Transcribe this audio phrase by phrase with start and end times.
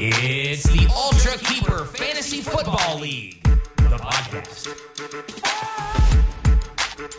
[0.00, 4.68] It's the Ultra Keeper Fantasy Football League, the podcast.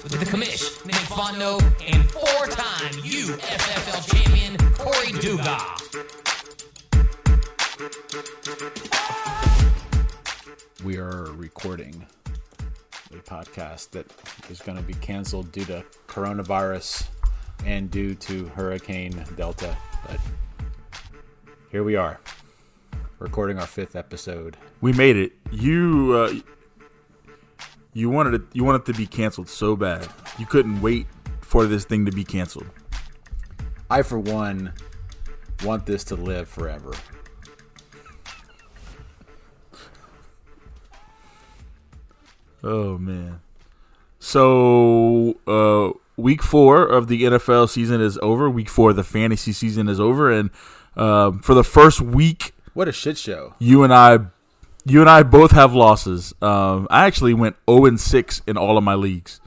[0.01, 5.59] With the commish, Nick Fontenot, and four-time UFFL champion Corey Duga.
[10.85, 12.05] we are recording
[13.11, 14.09] a podcast that
[14.49, 17.05] is going to be canceled due to coronavirus
[17.65, 19.75] and due to Hurricane Delta.
[20.07, 20.21] But
[21.71, 22.21] here we are,
[23.19, 24.57] recording our fifth episode.
[24.81, 25.33] We made it.
[25.51, 26.33] You uh,
[27.93, 28.41] you wanted it.
[28.53, 30.07] You wanted it to be canceled so bad.
[30.37, 31.07] You couldn't wait
[31.41, 32.67] for this thing to be canceled.
[33.89, 34.73] I, for one,
[35.63, 36.93] want this to live forever.
[42.63, 43.41] Oh man.
[44.19, 48.49] So uh, week four of the NFL season is over.
[48.49, 50.51] Week four of the fantasy season is over, and
[50.95, 53.55] um, for the first week, What a shit show!
[53.59, 54.19] you and I,
[54.85, 56.33] you and I both have losses.
[56.41, 59.41] Um, I actually went zero and six in all of my leagues.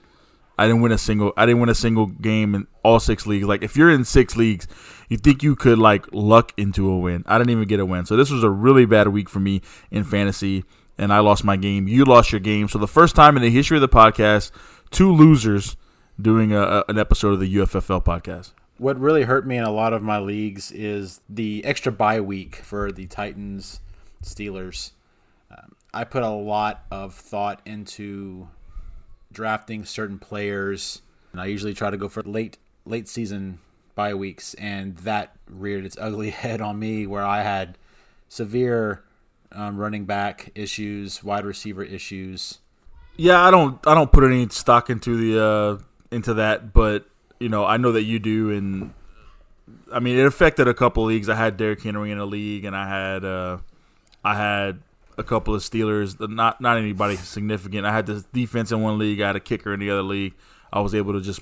[0.58, 1.32] I didn't win a single.
[1.34, 3.46] I didn't win a single game in all six leagues.
[3.46, 4.68] Like if you're in six leagues,
[5.08, 7.24] you think you could like luck into a win.
[7.26, 8.04] I didn't even get a win.
[8.04, 10.64] So this was a really bad week for me in fantasy,
[10.98, 11.88] and I lost my game.
[11.88, 12.68] You lost your game.
[12.68, 14.50] So the first time in the history of the podcast,
[14.90, 15.78] two losers
[16.20, 18.52] doing a- an episode of the UFFL podcast.
[18.82, 22.56] What really hurt me in a lot of my leagues is the extra bye week
[22.56, 23.78] for the Titans
[24.24, 24.90] Steelers.
[25.52, 28.48] Um, I put a lot of thought into
[29.30, 33.60] drafting certain players, and I usually try to go for late late season
[33.94, 37.78] bye weeks, and that reared its ugly head on me where I had
[38.28, 39.04] severe
[39.52, 42.58] um, running back issues, wide receiver issues.
[43.16, 45.78] Yeah, I don't I don't put any stock into the uh
[46.10, 47.06] into that, but
[47.42, 48.94] you know, I know that you do and
[49.92, 51.28] I mean it affected a couple leagues.
[51.28, 53.58] I had Derrick Henry in a league and I had uh
[54.24, 54.80] I had
[55.18, 57.84] a couple of Steelers, not not anybody significant.
[57.84, 60.34] I had the defense in one league, I had a kicker in the other league.
[60.72, 61.40] I was able to just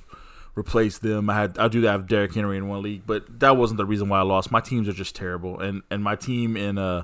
[0.57, 1.29] replace them.
[1.29, 4.09] I had I do have Derrick Henry in one league, but that wasn't the reason
[4.09, 4.51] why I lost.
[4.51, 5.61] My teams are just terrible.
[5.61, 7.03] And and my team in uh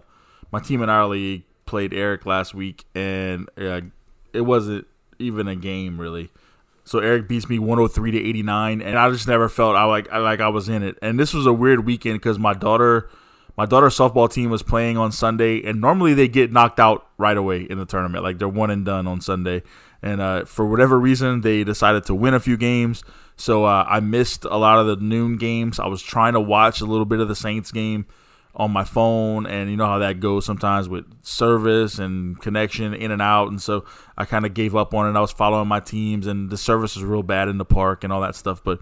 [0.51, 3.81] my team in our league played Eric last week and uh,
[4.33, 4.87] it wasn't
[5.19, 6.31] even a game really.
[6.87, 10.19] So Eric beats me 103 to 89, and I just never felt I like I
[10.19, 10.97] like I was in it.
[11.03, 13.11] And this was a weird weekend because my daughter,
[13.57, 17.37] my daughter's softball team was playing on Sunday, and normally they get knocked out right
[17.37, 19.65] away in the tournament, like they're one and done on Sunday.
[20.01, 23.03] And uh, for whatever reason, they decided to win a few games.
[23.37, 25.81] So uh, I missed a lot of the noon games.
[25.81, 28.07] I was trying to watch a little bit of the Saints game
[28.57, 33.11] on my phone and you know how that goes sometimes with service and connection in
[33.11, 33.85] and out and so
[34.17, 35.17] I kind of gave up on it.
[35.17, 38.13] I was following my teams and the service was real bad in the park and
[38.13, 38.81] all that stuff but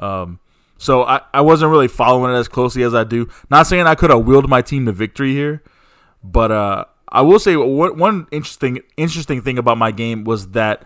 [0.00, 0.40] um
[0.76, 3.28] so I, I wasn't really following it as closely as I do.
[3.48, 5.62] Not saying I could have willed my team to victory here
[6.24, 10.84] but uh I will say one, one interesting interesting thing about my game was that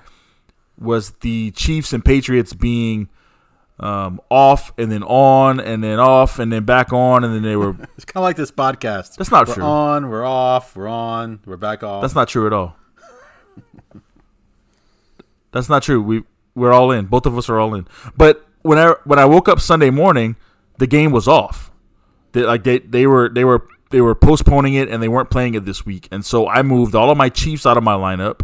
[0.78, 3.08] was the Chiefs and Patriots being
[3.78, 7.56] um, off and then on and then off and then back on and then they
[7.56, 9.16] were It's kind of like this podcast.
[9.16, 9.64] That's not we're true.
[9.64, 12.02] on, we're off, we're on, we're back off.
[12.02, 12.76] That's not true at all.
[15.52, 16.02] That's not true.
[16.02, 16.22] We
[16.54, 17.06] we're all in.
[17.06, 17.86] Both of us are all in.
[18.16, 20.36] But when I when I woke up Sunday morning,
[20.78, 21.70] the game was off.
[22.32, 25.54] They, like they they were they were they were postponing it and they weren't playing
[25.54, 26.08] it this week.
[26.10, 28.40] And so I moved all of my Chiefs out of my lineup.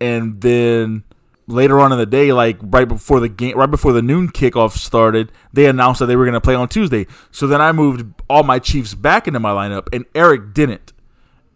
[0.00, 1.04] And then
[1.46, 4.72] later on in the day, like right before the game, right before the noon kickoff
[4.72, 7.06] started, they announced that they were going to play on Tuesday.
[7.30, 10.92] So then I moved all my Chiefs back into my lineup, and Eric didn't.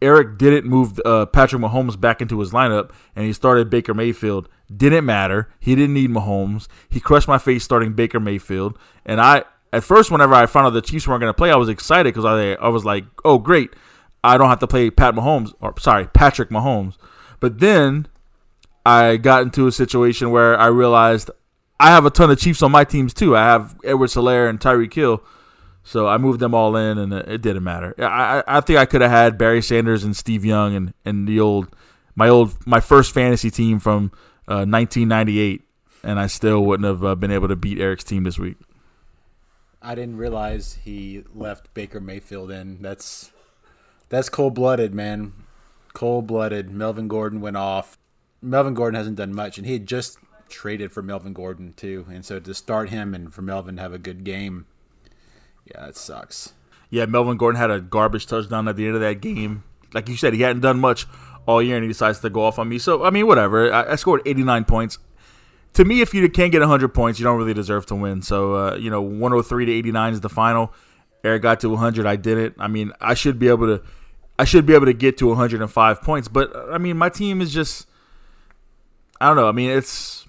[0.01, 4.49] Eric didn't move uh, Patrick Mahomes back into his lineup, and he started Baker Mayfield.
[4.75, 5.49] Didn't matter.
[5.59, 6.69] He didn't need Mahomes.
[6.89, 8.79] He crushed my face starting Baker Mayfield.
[9.05, 11.57] And I, at first, whenever I found out the Chiefs weren't going to play, I
[11.57, 13.71] was excited because I, I was like, "Oh, great!
[14.23, 16.97] I don't have to play Pat Mahomes, or sorry, Patrick Mahomes."
[17.41, 18.07] But then
[18.89, 21.31] I got into a situation where I realized
[21.79, 23.37] I have a ton of Chiefs on my teams too.
[23.37, 25.23] I have Edwards-Helaire and Tyreek Hill,
[25.83, 27.95] So I moved them all in, and it didn't matter.
[27.99, 31.39] I, I, think I could have had Barry Sanders and Steve Young and, and the
[31.39, 31.77] old
[32.17, 34.11] my old my first fantasy team from
[34.49, 35.63] uh, 1998,
[36.03, 38.57] and I still wouldn't have uh, been able to beat Eric's team this week.
[39.83, 42.81] I didn't realize he left Baker Mayfield in.
[42.81, 43.33] That's
[44.09, 45.35] that's cold blooded, man.
[45.93, 46.71] Cold blooded.
[46.71, 47.99] Melvin Gordon went off.
[48.41, 50.19] Melvin Gordon hasn't done much, and he had just
[50.49, 52.07] traded for Melvin Gordon too.
[52.11, 54.67] And so to start him and for Melvin to have a good game,
[55.65, 56.55] yeah, it sucks.
[56.91, 59.65] Yeah, Melvin Gordon had a garbage touchdown at the end of that game.
[59.93, 61.07] Like you said, he hadn't done much
[61.47, 62.79] all year, and he decides to go off on me.
[62.79, 63.73] So I mean, whatever.
[63.73, 64.99] I, I scored 89 points.
[65.75, 68.23] To me, if you can't get 100 points, you don't really deserve to win.
[68.23, 70.73] So uh, you know, 103 to 89 is the final.
[71.25, 72.07] Eric got to 100.
[72.07, 72.55] I didn't.
[72.59, 73.83] I mean, I should be able to.
[74.39, 77.53] I should be able to get to 105 points, but I mean, my team is
[77.53, 77.88] just.
[79.21, 79.49] I don't know.
[79.49, 80.27] I mean, it's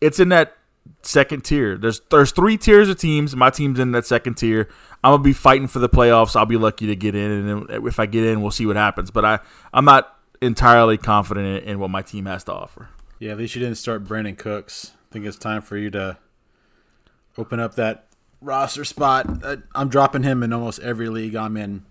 [0.00, 0.56] it's in that
[1.02, 1.76] second tier.
[1.76, 3.34] There's there's three tiers of teams.
[3.34, 4.68] My team's in that second tier.
[5.02, 6.36] I'm gonna be fighting for the playoffs.
[6.36, 9.10] I'll be lucky to get in, and if I get in, we'll see what happens.
[9.10, 9.38] But I
[9.72, 12.88] I'm not entirely confident in, what my team has to offer.
[13.18, 14.92] Yeah, at least you didn't start Brandin Cooks.
[15.10, 16.18] I think it's time for you to
[17.38, 18.06] open up that
[18.40, 19.44] roster spot.
[19.44, 21.84] Uh, I'm dropping him in almost every league I'm in.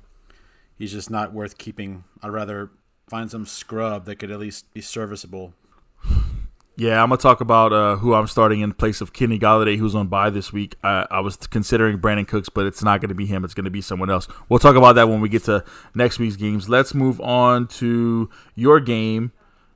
[0.78, 2.04] He's just not worth keeping.
[2.22, 2.72] I'd rather
[3.10, 5.54] find some scrub that could at least be serviceable.
[6.76, 9.94] Yeah, I'm gonna talk about uh, who I'm starting in place of Kenny Golladay, who's
[9.94, 10.76] on bye this week.
[10.84, 13.46] I, I was considering Brandin Cooks, but it's not gonna be him.
[13.46, 14.28] It's gonna be someone else.
[14.50, 15.64] We'll talk about that when we get to
[15.94, 16.70] next week's games.
[16.70, 19.34] Let's move on to your game.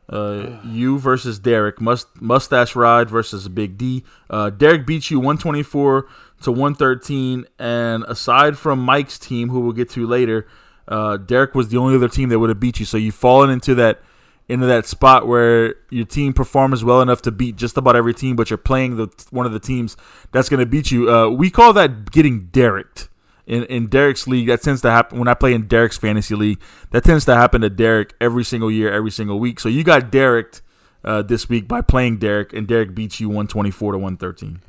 [0.09, 1.79] Uh, you versus Derek.
[1.79, 4.03] Must mustache ride versus Big D.
[4.27, 6.07] Uh, Derek beats you 124
[6.41, 10.47] to 113, and aside from Mike's team, who we'll get to later,
[10.87, 12.87] uh, Derek was the only other team that would have beat you.
[12.87, 14.01] So you've fallen into that
[14.49, 18.35] into that spot where your team performs well enough to beat just about every team,
[18.35, 19.97] but you're playing the one of the teams
[20.31, 21.11] that's going to beat you.
[21.11, 23.09] Uh, we call that getting Dereked.
[23.45, 26.59] In, in Derek's league, that tends to happen when I play in Derek's fantasy league.
[26.91, 29.61] That tends to happen to Derek every single year, every single week.
[29.61, 30.61] So you got Dereked
[31.05, 34.59] uh, this week by playing Derek, and Derek beats you 124 to 113.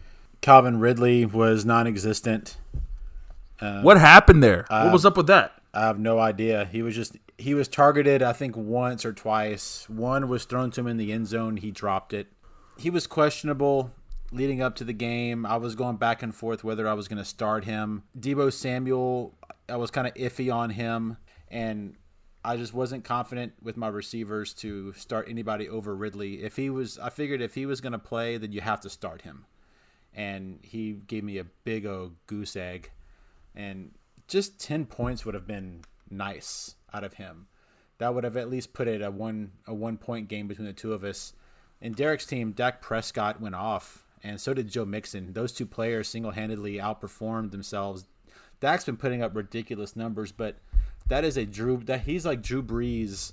[0.40, 2.56] Calvin Ridley was non-existent.
[3.60, 4.64] Uh, what happened there?
[4.70, 5.60] Uh, what was up with that?
[5.74, 6.64] I have no idea.
[6.64, 9.88] He was just he was targeted, I think, once or twice.
[9.88, 11.56] One was thrown to him in the end zone.
[11.56, 12.26] He dropped it.
[12.76, 13.92] He was questionable
[14.32, 15.46] leading up to the game.
[15.46, 18.02] I was going back and forth whether I was going to start him.
[18.18, 19.34] Deebo Samuel,
[19.68, 21.16] I was kind of iffy on him,
[21.48, 21.94] and
[22.44, 26.42] I just wasn't confident with my receivers to start anybody over Ridley.
[26.42, 28.90] If he was, I figured if he was going to play, then you have to
[28.90, 29.46] start him.
[30.12, 32.90] And he gave me a big old goose egg,
[33.54, 33.92] and
[34.26, 37.46] just ten points would have been nice out of him.
[37.98, 40.72] That would have at least put it a one a one point game between the
[40.72, 41.32] two of us.
[41.80, 45.32] In Derek's team, Dak Prescott went off, and so did Joe Mixon.
[45.32, 48.06] Those two players single handedly outperformed themselves.
[48.60, 50.56] Dak's been putting up ridiculous numbers, but
[51.06, 53.32] that is a Drew that he's like Drew Brees.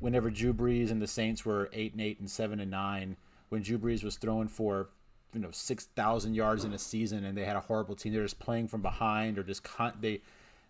[0.00, 3.16] Whenever Drew Brees and the Saints were eight and eight and seven and nine,
[3.48, 4.90] when Drew Brees was throwing for
[5.34, 8.22] you know six thousand yards in a season and they had a horrible team, they're
[8.22, 10.20] just playing from behind or just con- they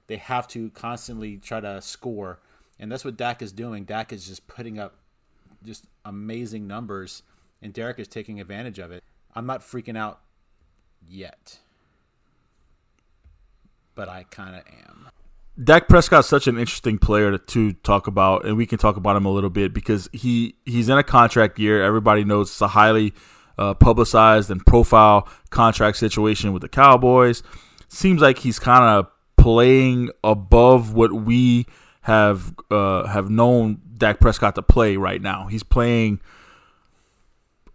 [0.08, 2.40] they have to constantly try to score,
[2.80, 3.84] and that's what Dak is doing.
[3.84, 4.94] Dak is just putting up
[5.64, 7.22] just amazing numbers,
[7.62, 9.04] and Derek is taking advantage of it.
[9.34, 10.20] I'm not freaking out
[11.06, 11.58] yet,
[13.94, 15.08] but I kind of am.
[15.62, 19.16] Dak Prescott's such an interesting player to, to, talk about, and we can talk about
[19.16, 21.82] him a little bit because he he's in a contract year.
[21.82, 23.12] Everybody knows it's a highly
[23.58, 27.42] uh, publicized and profile contract situation with the Cowboys.
[27.88, 31.66] Seems like he's kind of playing above what we
[32.02, 35.46] have uh, have known Dak Prescott to play right now.
[35.46, 36.20] He's playing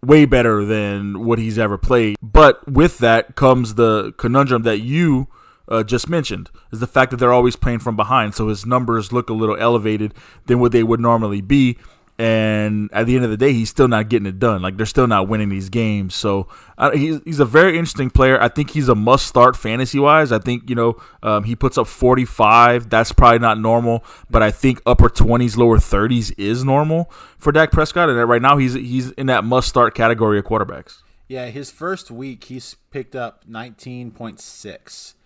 [0.02, 2.16] way better than what he's ever played.
[2.22, 5.28] But with that comes the conundrum that you
[5.68, 9.12] uh, just mentioned is the fact that they're always playing from behind, so his numbers
[9.12, 10.12] look a little elevated
[10.46, 11.78] than what they would normally be
[12.16, 14.62] and at the end of the day, he's still not getting it done.
[14.62, 16.14] Like they're still not winning these games.
[16.14, 16.46] So
[16.78, 18.40] uh, he's he's a very interesting player.
[18.40, 20.30] I think he's a must start fantasy wise.
[20.30, 22.88] I think you know um, he puts up forty five.
[22.88, 27.72] That's probably not normal, but I think upper twenties, lower thirties is normal for Dak
[27.72, 28.08] Prescott.
[28.08, 31.02] And right now, he's he's in that must start category of quarterbacks.
[31.26, 35.16] Yeah, his first week he's picked up nineteen point six,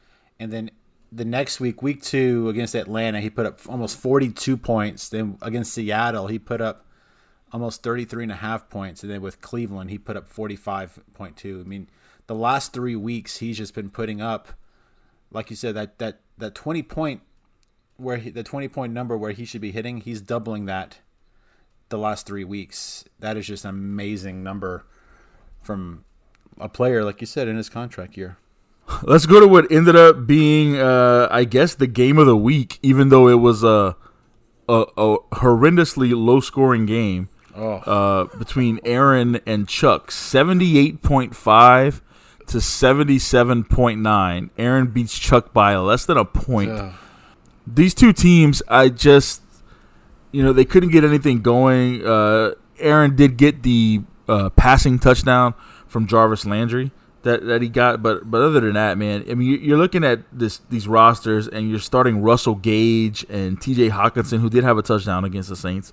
[0.41, 0.71] and then
[1.13, 5.09] the next week, week two against Atlanta, he put up almost 42 points.
[5.09, 6.85] Then against Seattle, he put up
[7.53, 9.03] almost 33 and a half points.
[9.03, 11.61] And then with Cleveland, he put up 45.2.
[11.61, 11.89] I mean,
[12.27, 14.49] the last three weeks, he's just been putting up,
[15.31, 17.23] like you said, that, that, that 20 point
[17.97, 20.99] where he, the 20 point number where he should be hitting, he's doubling that
[21.89, 23.05] the last three weeks.
[23.19, 24.85] That is just an amazing number
[25.63, 26.05] from
[26.59, 28.37] a player, like you said, in his contract year.
[29.03, 32.79] Let's go to what ended up being, uh, I guess, the game of the week,
[32.83, 33.97] even though it was a,
[34.69, 37.29] a, a horrendously low scoring game
[37.59, 37.73] oh.
[37.75, 42.01] uh, between Aaron and Chuck 78.5
[42.47, 44.51] to 77.9.
[44.57, 46.71] Aaron beats Chuck by less than a point.
[46.71, 46.93] Yeah.
[47.67, 49.43] These two teams, I just,
[50.33, 52.07] you know, they couldn't get anything going.
[52.07, 55.55] Uh, Aaron did get the uh, passing touchdown
[55.87, 58.03] from Jarvis Landry that, that he got.
[58.03, 61.69] But but other than that, man, I mean, you're looking at this these rosters, and
[61.69, 63.91] you're starting Russell Gage and T.J.
[63.91, 65.93] Hockenson, who did have a touchdown against the Saints,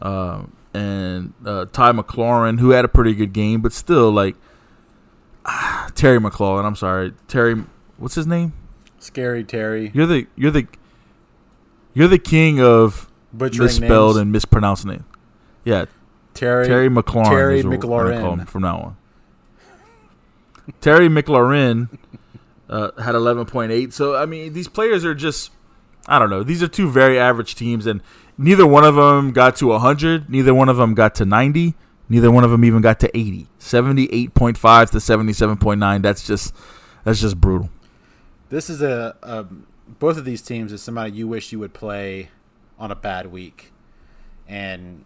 [0.00, 4.36] uh, and uh, Ty McLaurin, who had a pretty good game, but still like
[5.44, 6.64] ah, Terry McLaurin.
[6.64, 7.62] I'm sorry, Terry.
[7.96, 8.52] What's his name?
[8.98, 9.90] Scary Terry.
[9.94, 10.66] You're the you're the
[11.94, 14.22] you're the king of Butchering misspelled names.
[14.22, 15.04] and mispronounced names.
[15.64, 15.86] Yeah,
[16.34, 16.66] Terry.
[16.66, 17.28] Terry McLaurin.
[17.28, 18.48] Terry is what call McLaurin.
[18.48, 18.96] from now on.
[20.80, 21.88] Terry McLaurin
[22.68, 23.92] uh, had 11.8.
[23.92, 25.50] So I mean, these players are just
[26.06, 26.42] I don't know.
[26.42, 28.02] These are two very average teams, and
[28.38, 30.28] neither one of them got to 100.
[30.28, 31.74] Neither one of them got to 90.
[32.08, 33.48] Neither one of them even got to 80.
[33.58, 36.02] 78.5 to 77.9.
[36.02, 36.54] That's just
[37.04, 37.70] that's just brutal.
[38.48, 39.46] This is a, a
[39.98, 42.30] both of these teams is somebody you wish you would play
[42.78, 43.72] on a bad week,
[44.46, 45.04] and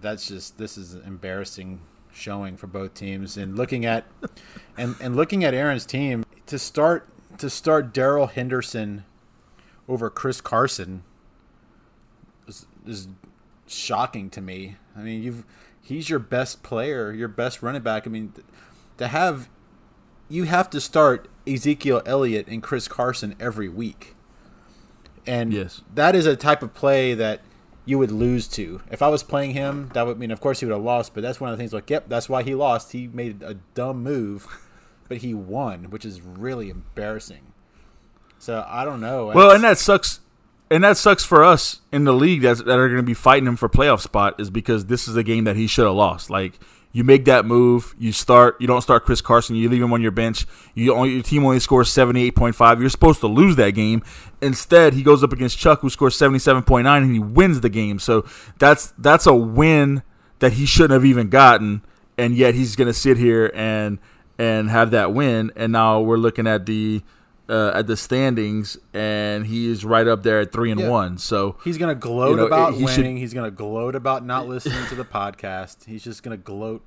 [0.00, 1.80] that's just this is embarrassing
[2.12, 3.36] showing for both teams.
[3.36, 4.04] And looking at
[4.76, 9.04] and and looking at Aaron's team to start to start Darrell Henderson
[9.88, 11.02] over Chris Carson
[12.86, 13.08] is,
[13.66, 14.76] shocking to me.
[14.96, 15.44] I mean, you've
[15.82, 18.06] he's your best player, your best running back.
[18.06, 18.32] I mean,
[18.98, 19.48] to have
[20.28, 24.14] you have to start Ezekiel Elliott and Chris Carson every week.
[25.26, 25.82] And Yes.
[25.94, 27.42] that is a type of play that
[27.84, 28.80] you would lose to.
[28.90, 31.14] If I was playing him, that would mean, of course, he would have lost.
[31.14, 31.72] But that's one of the things.
[31.72, 32.92] Like, yep, that's why he lost.
[32.92, 34.46] He made a dumb move,
[35.08, 37.52] but he won, which is really embarrassing.
[38.38, 39.26] So I don't know.
[39.26, 40.20] Well, It's- and that sucks.
[40.70, 43.48] And that sucks for us in the league that's, that are going to be fighting
[43.48, 46.30] him for playoff spot is because this is a game that he should have lost.
[46.30, 46.60] Like
[46.92, 50.00] you make that move, you start, you don't start Chris Carson, you leave him on
[50.00, 50.46] your bench.
[50.74, 52.80] You only, your team only scores seventy eight point five.
[52.80, 54.04] You're supposed to lose that game.
[54.40, 57.60] Instead, he goes up against Chuck, who scores seventy seven point nine, and he wins
[57.60, 57.98] the game.
[57.98, 58.24] So
[58.58, 60.02] that's that's a win
[60.38, 61.84] that he shouldn't have even gotten,
[62.16, 63.98] and yet he's going to sit here and
[64.38, 65.52] and have that win.
[65.56, 67.02] And now we're looking at the
[67.50, 70.88] uh, at the standings, and he is right up there at three and Yeah.
[70.88, 71.18] one.
[71.18, 73.16] So He's gonna gloat You know, about he should- winning.
[73.16, 75.84] He's gonna gloat about not listening to the podcast.
[75.86, 76.82] He's just gonna gloat.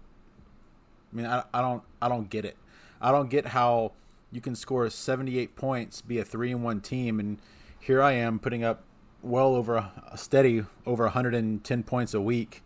[1.11, 2.57] I mean, I, I don't, I don't get it.
[3.01, 3.91] I don't get how
[4.31, 7.37] you can score 78 points, be a three and one team, and
[7.79, 8.83] here I am putting up
[9.21, 12.63] well over a, a steady over 110 points a week,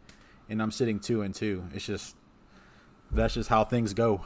[0.48, 1.64] and I'm sitting two and two.
[1.74, 2.16] It's just
[3.12, 4.22] that's just how things go.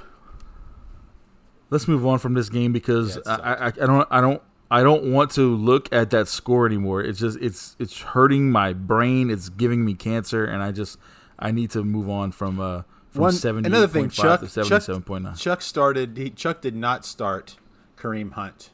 [1.72, 4.84] Let's move on from this game because Yeah, I, I, I don't I don't I
[4.84, 7.02] don't want to look at that score anymore.
[7.02, 9.30] It's just it's it's hurting my brain.
[9.32, 11.00] It's giving me cancer, and I just
[11.40, 14.46] I need to move on from uh from One seventy another thing, point Chuck, to
[14.46, 15.36] Chuck, seventy seven point nine.
[15.36, 16.16] Chuck started.
[16.16, 17.58] He, Chuck did not start
[17.98, 18.70] Kareem Hunt,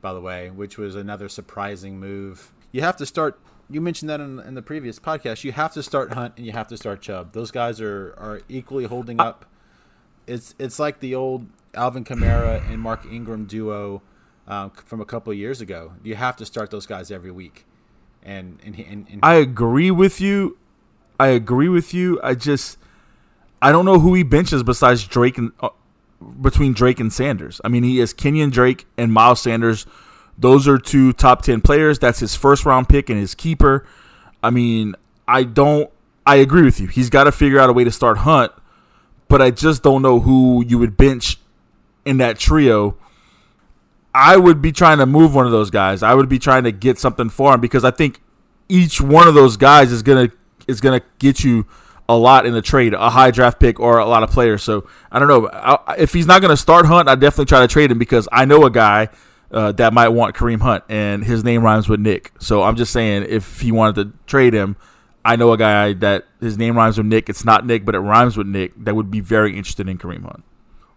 [0.00, 2.52] by the way, which was another surprising move.
[2.72, 3.38] You have to start.
[3.70, 5.44] You mentioned that in, in the previous podcast.
[5.44, 7.32] You have to start Hunt and you have to start Chubb.
[7.32, 9.46] Those guys are are equally holding up.
[10.26, 14.02] It's it's like the old Alvin Kamara and Mark Ingram duo
[14.46, 15.92] um, from a couple years ago.
[16.02, 17.66] You have to start those guys every week,
[18.22, 20.58] and and, and, and I agree with you.
[21.18, 22.20] I agree with you.
[22.22, 22.78] I just
[23.62, 25.70] I don't know who he benches besides Drake and uh,
[26.40, 27.60] between Drake and Sanders.
[27.64, 29.86] I mean, he has Kenyan Drake and Miles Sanders.
[30.36, 31.98] Those are two top 10 players.
[31.98, 33.86] That's his first round pick and his keeper.
[34.42, 34.96] I mean,
[35.28, 35.90] I don't
[36.26, 36.86] I agree with you.
[36.86, 38.52] He's got to figure out a way to start Hunt,
[39.28, 41.38] but I just don't know who you would bench
[42.04, 42.96] in that trio.
[44.14, 46.02] I would be trying to move one of those guys.
[46.02, 48.20] I would be trying to get something for him because I think
[48.68, 50.30] each one of those guys is gonna
[50.68, 51.66] is gonna get you
[52.08, 54.62] a lot in the trade, a high draft pick or a lot of players.
[54.62, 57.08] So I don't know I, if he's not gonna start Hunt.
[57.08, 59.08] I definitely try to trade him because I know a guy
[59.50, 62.32] uh, that might want Kareem Hunt, and his name rhymes with Nick.
[62.40, 64.76] So I'm just saying if he wanted to trade him,
[65.24, 67.28] I know a guy that his name rhymes with Nick.
[67.28, 68.72] It's not Nick, but it rhymes with Nick.
[68.84, 70.44] That would be very interested in Kareem Hunt.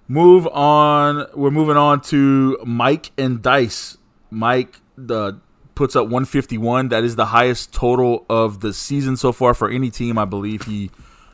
[0.08, 1.28] Move on.
[1.34, 3.98] We're moving on to Mike and Dice.
[4.30, 5.40] Mike the
[5.76, 6.90] puts up 151.
[6.90, 10.18] That is the highest total of the season so far for any team.
[10.18, 10.92] I believe he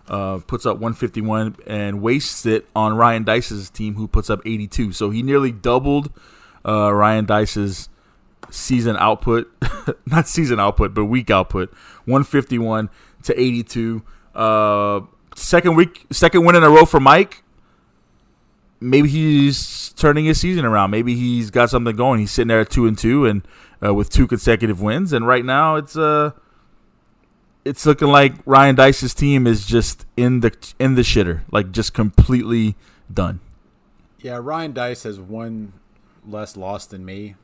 [0.07, 4.91] uh, puts up 151 and wastes it on Ryan Dice's team, who puts up 82.
[4.91, 6.11] So he nearly doubled
[6.65, 7.89] uh, Ryan Dice's
[8.49, 9.51] season output,
[10.05, 11.71] not season output, but week output.
[12.05, 12.89] 151
[13.23, 14.03] to 82.
[14.35, 15.01] Uh,
[15.35, 17.43] second week, second win in a row for Mike
[18.83, 20.91] maybe he's turning his season around.
[20.91, 22.19] Maybe he's got something going.
[22.19, 23.47] He's sitting there at two and two, and
[23.83, 25.13] uh, with two consecutive wins.
[25.13, 26.31] And right now, it's uh,
[27.65, 31.93] it's looking like Ryan Dice's team is just in the in the shitter, like just
[31.93, 32.75] completely
[33.11, 33.39] done.
[34.19, 35.73] Yeah, Ryan Dice has one
[36.25, 37.35] less loss than me,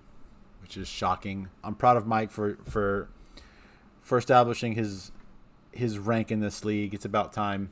[0.61, 1.49] which is shocking.
[1.63, 3.09] I'm proud of Mike for for
[4.01, 5.11] for establishing his
[5.71, 6.93] his rank in this league.
[6.93, 7.71] It's about time.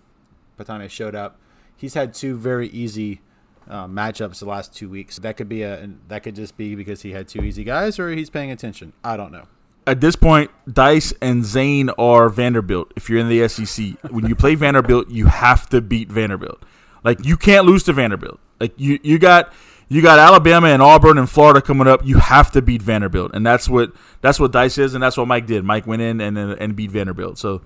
[0.57, 1.39] The time he showed up,
[1.75, 3.21] he's had two very easy
[3.69, 5.17] uh, matchups the last two weeks.
[5.17, 8.09] That could be a that could just be because he had two easy guys, or
[8.09, 8.93] he's paying attention.
[9.03, 9.45] I don't know.
[9.85, 12.91] At this point, Dice and Zane are Vanderbilt.
[12.97, 16.61] If you're in the SEC, when you play Vanderbilt, you have to beat Vanderbilt.
[17.03, 18.39] Like you can't lose to Vanderbilt.
[18.59, 19.53] Like you, you got
[19.87, 22.05] you got Alabama and Auburn and Florida coming up.
[22.05, 25.27] You have to beat Vanderbilt, and that's what that's what Dice is, and that's what
[25.27, 25.63] Mike did.
[25.63, 27.61] Mike went in and and beat Vanderbilt, so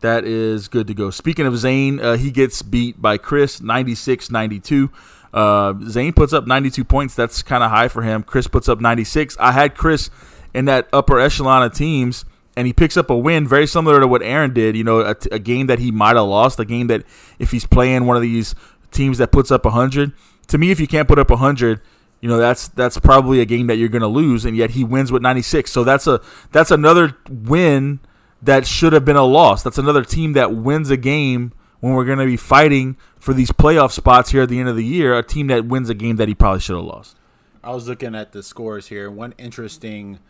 [0.00, 1.10] that is good to go.
[1.10, 4.90] Speaking of Zane, uh, he gets beat by Chris 96-92.
[5.32, 7.14] Uh, Zane puts up 92 points.
[7.14, 8.22] That's kind of high for him.
[8.22, 9.36] Chris puts up 96.
[9.38, 10.10] I had Chris
[10.54, 12.24] in that upper echelon of teams,
[12.56, 14.76] and he picks up a win very similar to what Aaron did.
[14.76, 17.04] You know, a, a game that he might have lost, a game that
[17.38, 18.54] if he's playing one of these
[18.90, 20.12] teams that puts up 100,
[20.48, 21.80] to me, if you can't put up 100,
[22.20, 24.82] you know that's that's probably a game that you're going to lose, and yet he
[24.82, 25.70] wins with 96.
[25.70, 26.20] So that's a
[26.50, 28.00] that's another win
[28.42, 29.62] that should have been a loss.
[29.62, 33.50] That's another team that wins a game when we're going to be fighting for these
[33.50, 35.16] playoff spots here at the end of the year.
[35.16, 37.16] A team that wins a game that he probably should have lost.
[37.62, 39.10] I was looking at the scores here.
[39.10, 40.20] One interesting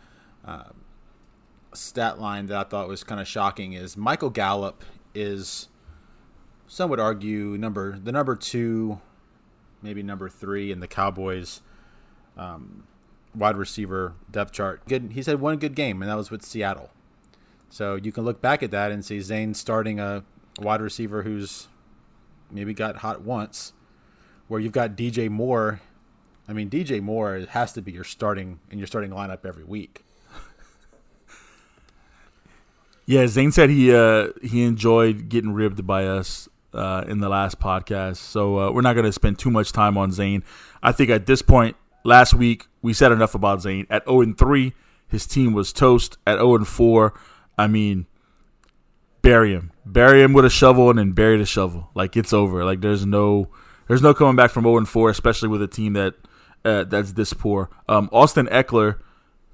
[0.45, 0.69] uh,
[1.73, 5.67] stat line that I thought was kind of shocking is Michael Gallup is
[6.67, 8.99] some would argue number the number two,
[9.81, 11.61] maybe number three in the Cowboys
[12.37, 12.83] um,
[13.35, 14.87] wide receiver depth chart.
[14.87, 15.11] Good.
[15.13, 16.89] He's had one good game, and that was with Seattle.
[17.69, 20.23] So you can look back at that and see Zane starting a
[20.59, 21.67] wide receiver who's
[22.51, 23.73] maybe got hot once,
[24.47, 25.81] where you've got DJ Moore.
[26.47, 30.03] I mean, DJ Moore has to be your starting in your starting lineup every week.
[33.09, 37.59] Yeah, Zane said he uh, he enjoyed getting ribbed by us uh, in the last
[37.59, 40.43] podcast, so uh, we're not going to spend too much time on Zane.
[40.83, 43.87] I think at this point, last week we said enough about Zane.
[43.89, 44.73] At zero oh and three,
[45.07, 46.19] his team was toast.
[46.27, 47.19] At zero oh and four,
[47.57, 48.05] I mean,
[49.21, 51.89] bury him, bury him with a shovel, and then bury the shovel.
[51.95, 52.63] Like it's over.
[52.63, 53.49] Like there's no,
[53.87, 56.15] there's no coming back from zero oh and four, especially with a team that
[56.65, 57.69] uh, that's this poor.
[57.87, 58.99] Um, Austin Ekeler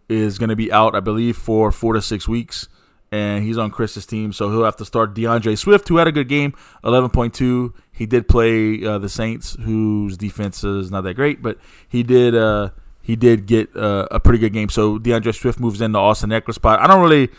[0.08, 2.68] is going to be out, I believe, for four to six weeks,
[3.12, 6.12] and he's on Chris's team, so he'll have to start DeAndre Swift, who had a
[6.12, 6.54] good game,
[6.84, 7.74] eleven point two.
[7.92, 11.58] He did play uh, the Saints, whose defense is not that great, but
[11.88, 12.36] he did.
[12.36, 12.70] Uh,
[13.02, 14.68] he did get uh, a pretty good game.
[14.68, 16.80] So DeAndre Swift moves into Austin Ekeler spot.
[16.80, 17.30] I don't really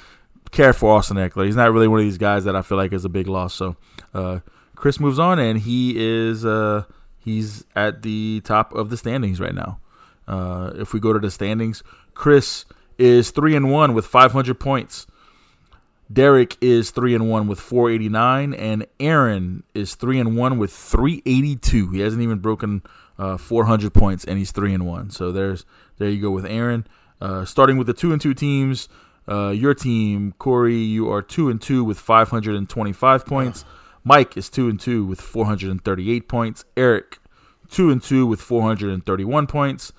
[0.56, 1.44] care for Austin Ekeler.
[1.44, 3.54] He's not really one of these guys that I feel like is a big loss.
[3.54, 3.76] So
[4.14, 4.40] uh,
[4.74, 6.84] Chris moves on, and he is uh,
[7.18, 9.78] he's at the top of the standings right now.
[10.26, 11.82] Uh, if we go to the standings,
[12.14, 12.64] Chris
[12.98, 15.06] is three and one with 500 points.
[16.10, 21.90] Derek is three and one with 489, and Aaron is three and one with 382.
[21.90, 22.82] He hasn't even broken
[23.18, 25.10] uh, 400 points, and he's three and one.
[25.10, 25.66] So there's
[25.98, 26.86] there you go with Aaron.
[27.20, 28.88] Uh, starting with the two and two teams,
[29.28, 33.64] uh, your team, Corey, you are two and two with 525 points.
[34.04, 36.64] Mike is two and two with 438 points.
[36.76, 37.18] Eric,
[37.68, 39.92] two and two with 431 points.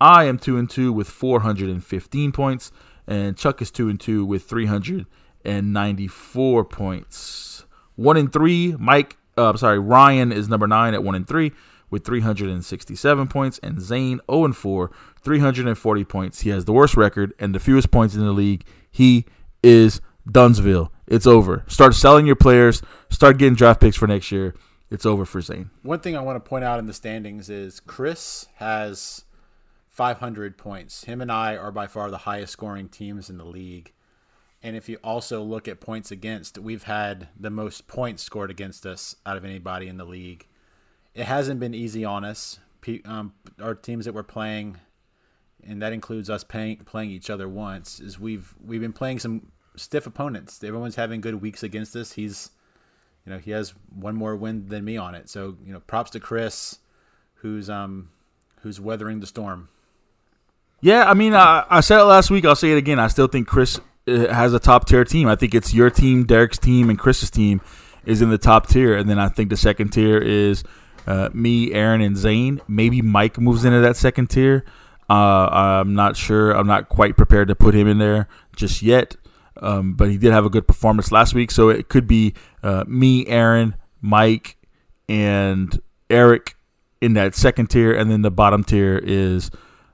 [0.00, 2.72] I am two and two with 415 points,
[3.06, 7.64] and Chuck is two and two with 394 points.
[7.96, 9.16] One and three, Mike.
[9.36, 11.52] Uh, sorry, Ryan is number nine at one and three
[11.94, 14.90] with 367 points, and Zane 0 and 4,
[15.22, 16.40] 340 points.
[16.40, 18.64] He has the worst record and the fewest points in the league.
[18.90, 19.26] He
[19.62, 20.92] is Dunsville.
[21.06, 21.62] It's over.
[21.68, 22.82] Start selling your players.
[23.10, 24.56] Start getting draft picks for next year.
[24.90, 25.70] It's over for Zane.
[25.82, 29.24] One thing I want to point out in the standings is Chris has
[29.90, 31.04] 500 points.
[31.04, 33.92] Him and I are by far the highest scoring teams in the league.
[34.64, 38.84] And if you also look at points against, we've had the most points scored against
[38.84, 40.48] us out of anybody in the league
[41.14, 42.58] it hasn't been easy on us.
[43.04, 44.76] Um, our teams that we're playing,
[45.66, 49.52] and that includes us playing playing each other once, is we've we've been playing some
[49.76, 50.62] stiff opponents.
[50.62, 52.12] Everyone's having good weeks against us.
[52.12, 52.50] He's,
[53.24, 55.30] you know, he has one more win than me on it.
[55.30, 56.78] So you know, props to Chris,
[57.36, 58.10] who's um,
[58.60, 59.68] who's weathering the storm.
[60.82, 62.44] Yeah, I mean, I, I said it last week.
[62.44, 62.98] I'll say it again.
[62.98, 65.28] I still think Chris uh, has a top tier team.
[65.28, 67.62] I think it's your team, Derek's team, and Chris's team
[68.04, 70.62] is in the top tier, and then I think the second tier is
[71.06, 72.60] uh, me, Aaron, and Zane.
[72.68, 74.64] Maybe Mike moves into that second tier.
[75.08, 75.48] Uh,
[75.82, 76.52] I'm not sure.
[76.52, 79.16] I'm not quite prepared to put him in there just yet.
[79.60, 82.84] Um, but he did have a good performance last week, so it could be uh,
[82.88, 84.56] me, Aaron, Mike,
[85.08, 86.56] and Eric
[87.00, 89.50] in that second tier, and then the bottom tier is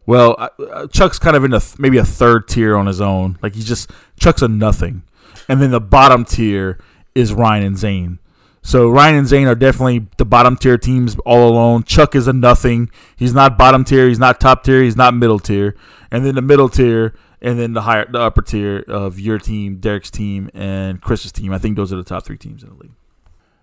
[0.06, 3.38] well, uh, Chuck's kind of in a th- maybe a third tier on his own.
[3.42, 5.02] Like he's just Chuck's a nothing,
[5.48, 6.78] and then the bottom tier
[7.14, 8.18] is Ryan and Zane.
[8.62, 11.82] So Ryan and Zane are definitely the bottom tier teams all alone.
[11.82, 12.90] Chuck is a nothing.
[13.16, 14.06] He's not bottom tier.
[14.06, 14.82] He's not top tier.
[14.82, 15.76] He's not middle tier.
[16.10, 19.76] And then the middle tier, and then the higher, the upper tier of your team,
[19.76, 21.52] Derek's team, and Chris's team.
[21.52, 22.92] I think those are the top three teams in the league.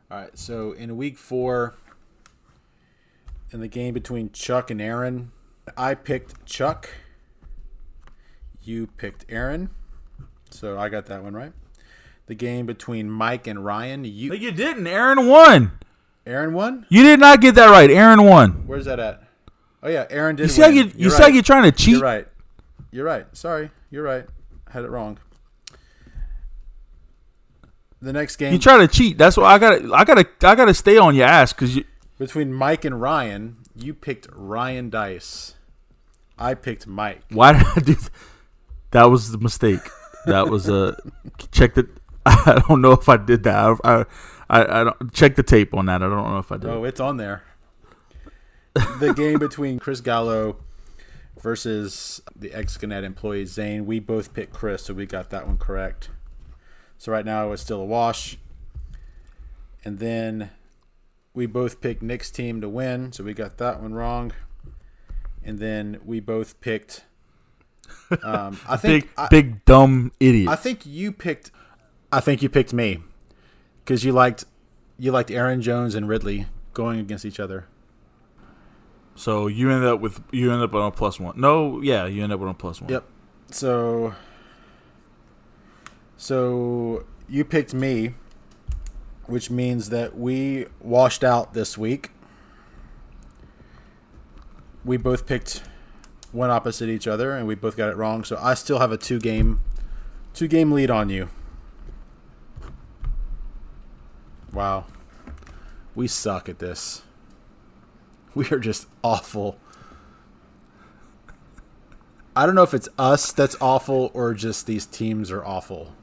[0.10, 0.38] All right.
[0.38, 1.76] So in week four,
[3.52, 5.32] in the game between Chuck and Aaron,
[5.78, 6.90] I picked Chuck.
[8.64, 9.70] You picked Aaron.
[10.50, 11.54] So I got that one right
[12.28, 14.06] the game between Mike and Ryan.
[14.06, 14.86] You you didn't.
[14.88, 15.72] Aaron won.
[16.26, 16.86] Aaron won.
[16.90, 17.90] You did not get that right.
[17.90, 18.68] Aaron won.
[18.68, 19.24] Where's that at?
[19.82, 20.44] Oh yeah, Aaron did.
[20.44, 20.78] You see how win.
[20.78, 21.34] you you You're see right.
[21.34, 21.94] you're trying to cheat?
[21.96, 22.28] You're right.
[22.92, 23.26] You're right.
[23.36, 24.26] Sorry, you're right.
[24.68, 25.18] I had it wrong.
[28.02, 29.18] The next game You try to cheat.
[29.18, 31.84] That's why I gotta I gotta I gotta stay on your ass because you.
[32.20, 35.56] between Mike and Ryan, you picked Ryan Dice.
[36.38, 37.24] I picked Mike.
[37.32, 37.96] Why did I do?
[37.96, 38.10] Th-
[38.92, 39.80] that was the mistake.
[40.28, 40.96] That was a
[41.52, 41.88] check the.
[42.46, 43.80] I don't know if I did that.
[43.84, 44.06] I,
[44.50, 46.04] I, I don't check the tape on that.
[46.04, 46.70] I don't know if I did.
[46.70, 47.44] Oh, it's on there.
[48.74, 50.58] the game between Chris Gallo
[51.42, 53.86] versus the Excanet employee Zane.
[53.86, 56.10] We both picked Chris, so we got that one correct.
[56.98, 58.38] So right now it's still a wash.
[59.86, 60.50] And then
[61.34, 64.34] we both picked Nick's team to win, so we got that one wrong.
[65.44, 67.06] And then we both picked.
[68.22, 70.50] Um, I think big I, big dumb idiot.
[70.50, 71.52] I think you picked.
[72.12, 73.00] I think you picked me
[73.84, 74.46] because you liked
[74.98, 77.66] you liked Aaron Jones and Ridley going against each other.
[79.16, 81.40] so you ended up with you ended up on a plus one.
[81.40, 82.90] No, yeah, you ended up on a plus one.
[82.90, 83.04] Yep.
[83.52, 84.14] So
[86.16, 88.14] so you picked me,
[89.26, 92.12] which means that we washed out this week.
[94.86, 95.62] We both picked
[96.32, 98.24] one opposite each other and we both got it wrong.
[98.24, 99.62] So I still have a two game
[100.34, 101.30] two game lead on you.
[104.54, 104.86] Wow.
[105.96, 107.02] We suck at this.
[108.36, 109.58] We are just awful.
[112.36, 115.96] I don't know if it's us that's awful or just these teams are awful.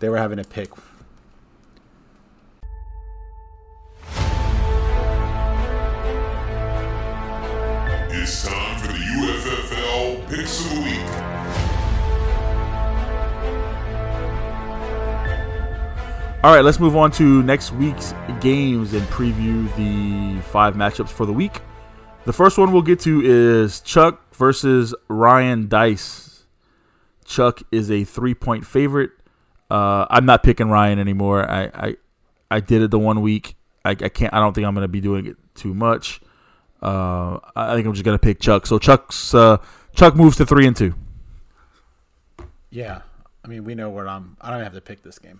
[0.00, 0.70] They were having a pick.
[8.14, 11.31] It's time for the UFFL Picks of the Week.
[16.44, 21.24] All right, let's move on to next week's games and preview the five matchups for
[21.24, 21.60] the week.
[22.24, 26.42] The first one we'll get to is Chuck versus Ryan Dice.
[27.24, 29.12] Chuck is a three point favorite.
[29.70, 31.48] Uh, I'm not picking Ryan anymore.
[31.48, 31.96] I, I
[32.50, 33.54] I did it the one week.
[33.84, 34.34] I, I can't.
[34.34, 36.20] I don't think I'm going to be doing it too much.
[36.82, 38.66] Uh, I think I'm just going to pick Chuck.
[38.66, 39.58] So Chuck's uh,
[39.94, 40.92] Chuck moves to three and two.
[42.68, 43.02] Yeah.
[43.44, 44.36] I mean, we know where I'm.
[44.40, 45.38] I don't have to pick this game.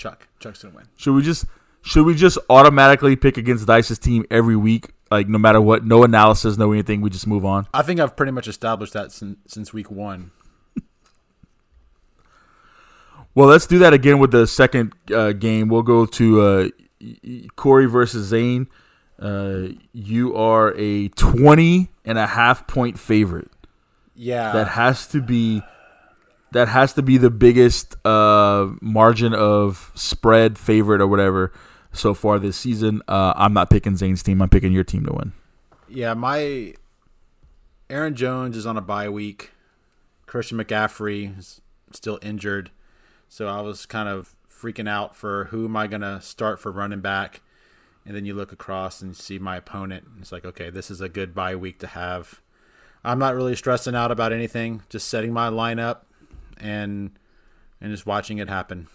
[0.00, 0.26] Chuck.
[0.38, 0.88] Chuck's to win.
[0.96, 1.44] Should we just
[1.82, 4.92] should we just automatically pick against Dice's team every week?
[5.10, 7.02] Like no matter what, no analysis, no anything.
[7.02, 7.66] We just move on.
[7.74, 10.32] I think I've pretty much established that since, since week one.
[13.32, 15.68] Well, let's do that again with the second uh, game.
[15.68, 16.68] We'll go to uh,
[17.54, 18.66] Corey versus Zane.
[19.20, 23.48] Uh, you are a 20 and a half point favorite.
[24.16, 24.50] Yeah.
[24.50, 25.62] That has to be
[26.52, 31.52] that has to be the biggest uh, margin of spread favorite or whatever
[31.92, 33.02] so far this season.
[33.08, 34.42] Uh, I'm not picking Zane's team.
[34.42, 35.32] I'm picking your team to win.
[35.88, 36.74] Yeah, my
[37.88, 39.50] Aaron Jones is on a bye week.
[40.26, 41.60] Christian McCaffrey is
[41.92, 42.70] still injured,
[43.28, 47.00] so I was kind of freaking out for who am I gonna start for running
[47.00, 47.42] back.
[48.06, 50.06] And then you look across and see my opponent.
[50.20, 52.40] It's like, okay, this is a good bye week to have.
[53.04, 54.82] I'm not really stressing out about anything.
[54.88, 56.02] Just setting my lineup
[56.60, 57.10] and
[57.80, 58.86] and just watching it happen.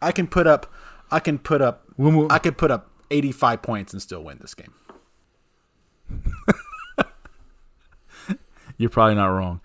[0.00, 0.72] I can put up,
[1.10, 1.84] I can put up,
[2.30, 4.72] I could put up 85 points and still win this game.
[8.76, 9.60] You're probably not wrong.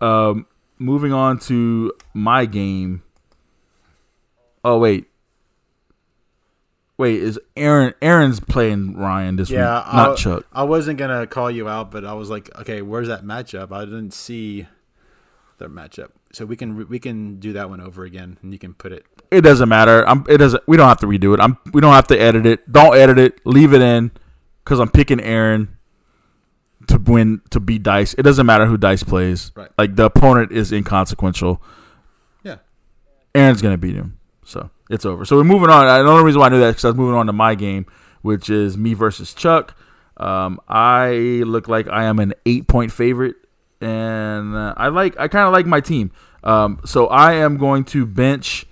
[0.00, 0.46] Um,
[0.78, 3.04] moving on to my game.
[4.64, 5.06] Oh wait,
[6.98, 7.94] wait is Aaron?
[8.02, 10.46] Aaron's playing Ryan this Yeah, week, not I, Chuck.
[10.52, 13.70] I wasn't gonna call you out, but I was like, okay, where's that matchup?
[13.70, 14.66] I didn't see
[15.58, 18.74] the matchup, so we can we can do that one over again, and you can
[18.74, 19.04] put it.
[19.30, 20.06] It doesn't matter.
[20.08, 20.24] I'm.
[20.28, 20.62] It doesn't.
[20.66, 21.40] We don't have to redo it.
[21.40, 21.58] I'm.
[21.72, 22.70] We don't have to edit it.
[22.70, 23.40] Don't edit it.
[23.44, 24.10] Leave it in,
[24.64, 25.76] because I'm picking Aaron
[26.88, 28.14] to win to beat Dice.
[28.14, 29.52] It doesn't matter who Dice plays.
[29.54, 29.70] Right.
[29.78, 31.62] Like the opponent is inconsequential.
[32.42, 32.58] Yeah,
[33.34, 35.24] Aaron's gonna beat him, so it's over.
[35.24, 35.86] So we're moving on.
[35.86, 37.86] The only reason why I knew that because I was moving on to my game,
[38.22, 39.76] which is me versus Chuck.
[40.18, 43.36] Um, I look like I am an eight point favorite,
[43.80, 46.10] and uh, I like I kind of like my team.
[46.44, 48.66] Um, so I am going to bench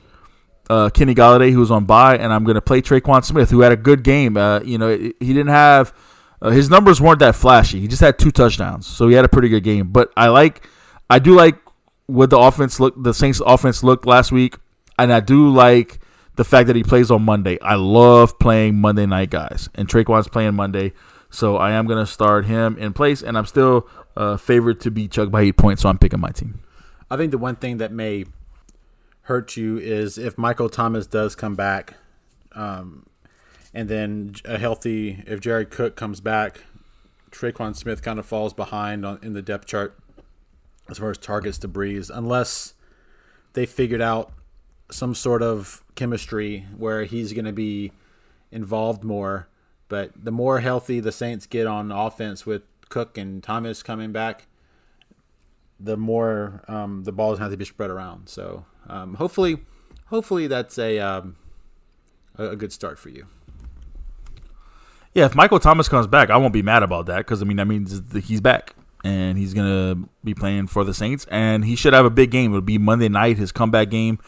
[0.70, 3.72] uh, Kenny Golladay, who's on bye, and I'm going to play Tre'Quan Smith, who had
[3.72, 4.36] a good game.
[4.36, 5.92] Uh, you know, he didn't have
[6.40, 7.80] uh, his numbers weren't that flashy.
[7.80, 9.88] He just had two touchdowns, so he had a pretty good game.
[9.88, 10.68] But I like,
[11.08, 11.56] I do like
[12.06, 14.56] what the offense look, the Saints offense looked last week,
[14.98, 16.00] and I do like
[16.36, 17.58] the fact that he plays on Monday.
[17.60, 20.92] I love playing Monday night guys, and Traquan's playing Monday,
[21.30, 24.90] so I am going to start him in place, and I'm still uh, favored to
[24.90, 26.60] beat Chuck by eight points, so I'm picking my team.
[27.10, 28.24] I think the one thing that may
[29.22, 31.94] hurt you is if Michael Thomas does come back,
[32.52, 33.06] um,
[33.72, 36.60] and then a healthy if Jared Cook comes back,
[37.30, 39.98] Tre'Quan Smith kind of falls behind on, in the depth chart
[40.88, 42.74] as far as targets to Brees, unless
[43.54, 44.32] they figured out
[44.90, 47.92] some sort of chemistry where he's going to be
[48.52, 49.48] involved more.
[49.88, 52.62] But the more healthy the Saints get on offense with
[52.94, 54.46] Cook and Thomas coming back,
[55.80, 58.28] the more um, the balls have to be spread around.
[58.28, 59.58] So um, hopefully,
[60.06, 61.34] hopefully that's a um,
[62.38, 63.26] a good start for you.
[65.12, 67.56] Yeah, if Michael Thomas comes back, I won't be mad about that because I mean
[67.56, 71.94] that means he's back and he's gonna be playing for the Saints, and he should
[71.94, 72.52] have a big game.
[72.52, 74.20] It'll be Monday night, his comeback game.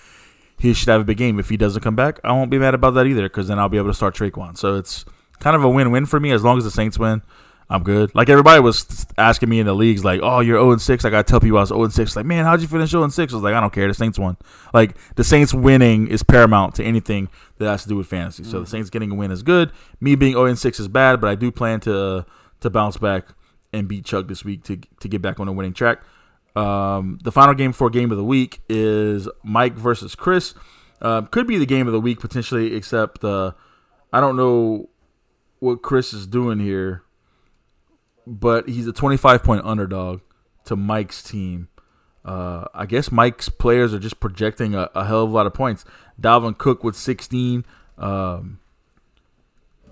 [0.58, 1.38] He should have a big game.
[1.38, 3.68] If he doesn't come back, I won't be mad about that either because then I'll
[3.68, 4.58] be able to start Tre'Quan.
[4.58, 5.04] So it's
[5.38, 7.22] kind of a win-win for me as long as the Saints win.
[7.68, 8.14] I'm good.
[8.14, 11.24] Like everybody was asking me in the leagues, like, "Oh, you're 0 6." I gotta
[11.24, 12.14] tell people I was 0 6.
[12.14, 13.32] Like, man, how'd you finish 0 6?
[13.32, 13.88] I was like, I don't care.
[13.88, 14.36] The Saints won.
[14.72, 18.44] Like the Saints winning is paramount to anything that has to do with fantasy.
[18.44, 19.72] So the Saints getting a win is good.
[20.00, 22.24] Me being 0 6 is bad, but I do plan to
[22.60, 23.26] to bounce back
[23.72, 25.98] and beat Chuck this week to to get back on the winning track.
[26.54, 30.54] Um, the final game for game of the week is Mike versus Chris.
[31.02, 33.52] Uh, could be the game of the week potentially, except uh,
[34.12, 34.88] I don't know
[35.58, 37.02] what Chris is doing here,
[38.26, 40.20] but he's a 25 point underdog
[40.64, 41.68] to Mike's team.
[42.24, 45.54] Uh, I guess Mike's players are just projecting a, a hell of a lot of
[45.54, 45.84] points.
[46.20, 47.64] Dalvin Cook with 16.
[47.98, 48.58] Um,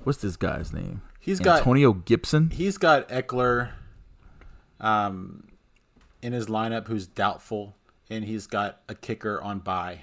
[0.03, 1.03] what's this guy's name?
[1.21, 2.51] He's got- Antonio Gibson.
[2.51, 3.71] He's got Ekeler
[4.81, 5.49] um,
[6.23, 7.77] in his lineup who's doubtful,
[8.11, 10.01] and he's got a kicker on bye.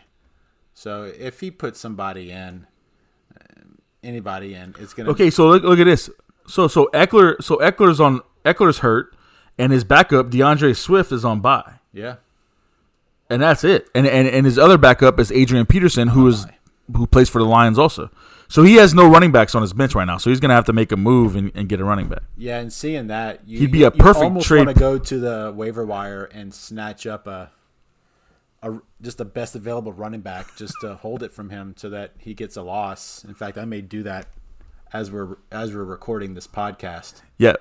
[0.73, 2.65] So if he puts somebody in,
[4.03, 5.11] anybody in, it's gonna.
[5.11, 6.09] Okay, so look, look at this.
[6.47, 9.15] So so Ekeler so Ekeler's on Ekeler's hurt,
[9.57, 12.15] and his backup DeAndre Swift is on bye, Yeah.
[13.29, 13.87] and that's it.
[13.95, 16.45] And and, and his other backup is Adrian Peterson, who is
[16.95, 18.09] who plays for the Lions also.
[18.49, 20.17] So he has no running backs on his bench right now.
[20.17, 22.23] So he's gonna have to make a move and, and get a running back.
[22.35, 25.19] Yeah, and seeing that, you, He'd be a perfect almost trade want to go to
[25.19, 27.49] the waiver wire and snatch up a,
[28.61, 32.11] a just the best available running back, just to hold it from him, so that
[32.17, 33.23] he gets a loss.
[33.23, 34.27] In fact, I may do that
[34.93, 37.21] as we're as we're recording this podcast.
[37.37, 37.55] Yeah.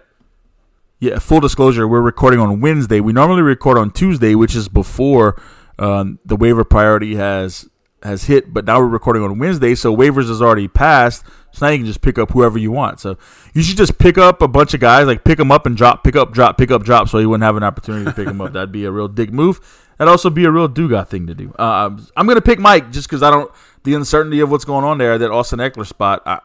[0.99, 3.01] Yeah, full disclosure, we're recording on Wednesday.
[3.01, 5.40] We normally record on Tuesday, which is before
[5.79, 7.71] um, the waiver priority has
[8.03, 11.25] has hit, but now we're recording on Wednesday, so waivers is already passed.
[11.53, 13.01] So now you can just pick up whoever you want.
[13.01, 13.16] So
[13.55, 16.05] you should just pick up a bunch of guys, like pick them up and drop,
[16.05, 18.40] pick up, drop, pick up, drop, so you wouldn't have an opportunity to pick them
[18.40, 18.53] up.
[18.55, 19.61] That'd be a real dig move.
[19.97, 21.53] That'd also be a real Duga thing to do.
[21.59, 23.51] Uh, I'm gonna pick Mike just because I don't
[23.85, 25.16] the uncertainty of what's going on there.
[25.16, 26.23] That Austin Ekeler spot.
[26.27, 26.40] I,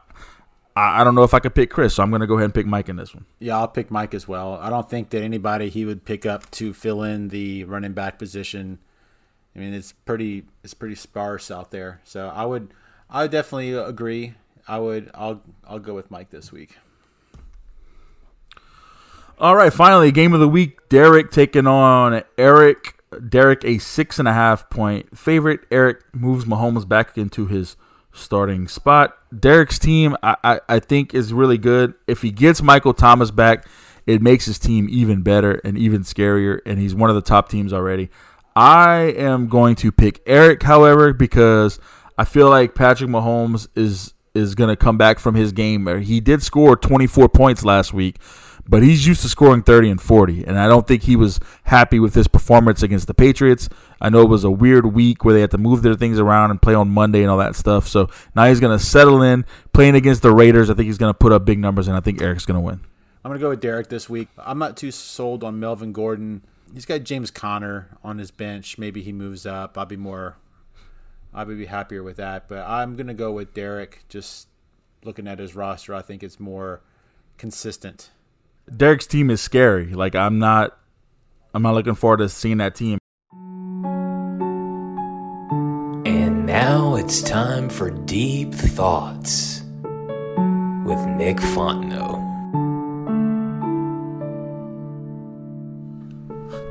[0.76, 2.54] I I don't know if I could pick Chris, so I'm gonna go ahead and
[2.54, 3.26] pick Mike in this one.
[3.40, 4.56] Yeah, I'll pick Mike as well.
[4.62, 8.20] I don't think that anybody he would pick up to fill in the running back
[8.20, 8.80] position.
[9.56, 12.02] I mean, it's pretty it's pretty sparse out there.
[12.04, 12.74] So I would
[13.10, 14.34] I would definitely agree.
[14.68, 16.78] I would I'll I'll go with Mike this week.
[19.38, 20.88] All right, finally, game of the week.
[20.90, 22.94] Derek taking on Eric.
[23.30, 25.62] Derek, a six and a half point favorite.
[25.72, 27.78] Eric moves Mahomes back into his
[28.16, 29.18] starting spot.
[29.38, 31.94] Derek's team, I, I, I think, is really good.
[32.08, 33.68] If he gets Michael Thomas back,
[34.08, 37.50] it makes his team even better and even scarier, and he's one of the top
[37.50, 38.10] teams already.
[38.56, 41.80] I am going to pick Eric, however, because
[42.18, 45.88] I feel like Patrick Mahomes is is going to come back from his game.
[46.02, 48.18] He did score 24 points last week,
[48.68, 52.00] but he's used to scoring 30 and 40, and I don't think he was happy
[52.00, 53.70] with his performance against the Patriots.
[54.02, 56.52] I know it was a weird week where they had to move their things around
[56.52, 57.88] and play on Monday and all that stuff.
[57.88, 60.70] So now he's going to settle in, playing against the Raiders.
[60.70, 62.62] I think he's going to put up big numbers, and I think Eric's going to
[62.62, 62.82] win.
[63.26, 64.28] I'm gonna go with Derek this week.
[64.38, 66.44] I'm not too sold on Melvin Gordon.
[66.72, 68.78] He's got James Conner on his bench.
[68.78, 69.80] Maybe he moves up.
[69.80, 70.38] I'll be more.
[71.34, 72.48] I would be happier with that.
[72.48, 74.04] But I'm gonna go with Derek.
[74.10, 74.48] Just
[75.04, 76.82] looking at his roster, I think it's more
[77.40, 78.12] consistent.
[78.74, 79.94] Derek's team is scary.
[79.94, 80.78] Like I'm not,
[81.54, 82.98] I'm not looking forward to seeing that team.
[86.06, 89.62] And now it's time for Deep Thoughts
[90.84, 92.24] with Nick Fontenot.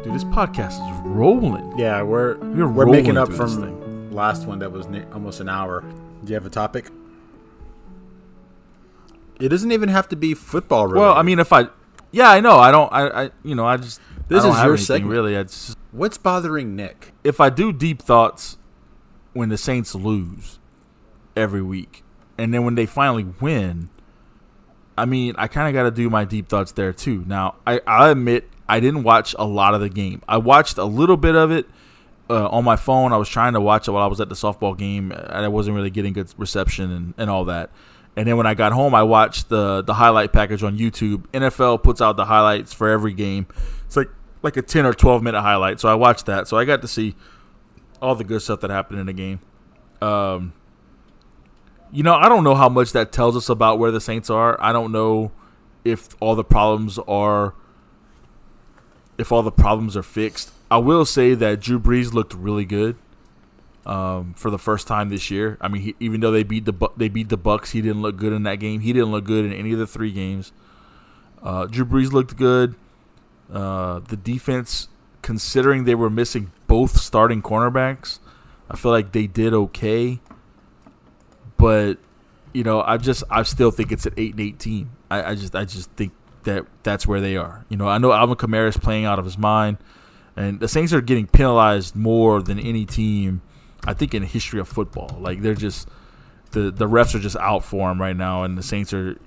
[0.02, 1.78] Dude, this podcast is rolling.
[1.78, 5.40] Yeah, we're We're we're, making up through this from last one that was ne- almost
[5.40, 5.82] an hour.
[6.24, 6.90] Do you have a topic?
[9.40, 11.00] It doesn't even have to be football related.
[11.00, 11.68] Well, I mean, if I,
[12.14, 12.58] yeah, I know.
[12.58, 12.92] I don't.
[12.92, 14.00] I, I you know, I just.
[14.28, 15.10] This I is your segment.
[15.10, 15.34] really.
[15.34, 17.12] It's just, what's bothering Nick?
[17.24, 18.56] if I do deep thoughts
[19.32, 20.60] when the Saints lose
[21.36, 22.04] every week,
[22.38, 23.90] and then when they finally win,
[24.96, 27.24] I mean, I kind of got to do my deep thoughts there too.
[27.26, 30.22] Now, I I admit I didn't watch a lot of the game.
[30.28, 31.66] I watched a little bit of it.
[32.30, 34.34] Uh, on my phone, I was trying to watch it while I was at the
[34.34, 37.68] softball game, and I wasn't really getting good reception and, and all that.
[38.16, 41.26] And then when I got home, I watched the the highlight package on YouTube.
[41.32, 43.46] NFL puts out the highlights for every game.
[43.86, 44.08] It's like
[44.42, 45.80] like a ten or twelve minute highlight.
[45.80, 46.46] So I watched that.
[46.46, 47.16] So I got to see
[48.00, 49.40] all the good stuff that happened in the game.
[50.00, 50.52] Um,
[51.90, 54.60] you know, I don't know how much that tells us about where the Saints are.
[54.60, 55.32] I don't know
[55.84, 57.54] if all the problems are
[59.18, 60.52] if all the problems are fixed.
[60.70, 62.96] I will say that Drew Brees looked really good
[63.86, 65.58] um, for the first time this year.
[65.60, 68.16] I mean, he, even though they beat the they beat the Bucs, he didn't look
[68.16, 68.80] good in that game.
[68.80, 70.52] He didn't look good in any of the three games.
[71.42, 72.74] Uh, Drew Brees looked good.
[73.52, 74.88] Uh, the defense,
[75.22, 78.18] considering they were missing both starting cornerbacks,
[78.70, 80.20] I feel like they did okay.
[81.56, 81.98] But
[82.52, 84.90] you know, I just I still think it's an eight and eight team.
[85.10, 86.12] I, I just I just think
[86.44, 87.64] that that's where they are.
[87.68, 89.76] You know, I know Alvin Kamara is playing out of his mind,
[90.36, 93.42] and the Saints are getting penalized more than any team
[93.86, 95.16] I think in the history of football.
[95.20, 95.88] Like they're just
[96.52, 99.18] the the refs are just out for them right now, and the Saints are.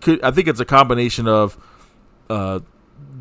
[0.00, 1.56] Could, I think it's a combination of
[2.28, 2.60] uh,